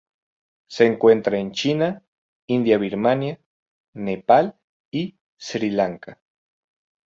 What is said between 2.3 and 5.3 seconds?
India Birmania, Nepal y